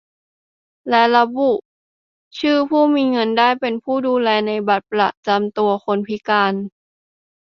[0.89, 1.51] และระบุ
[2.39, 6.53] ชื่อผู้มีเงินได้เป็นผู้ดูแลในบัตรประจำตัวคนพิการ